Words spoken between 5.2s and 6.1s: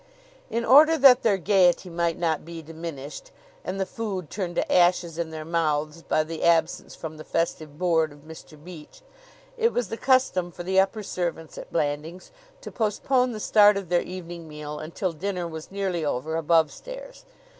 their mouths